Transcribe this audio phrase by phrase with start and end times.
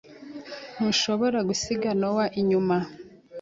[0.75, 2.77] Ntushobora gusiga Nowa inyuma.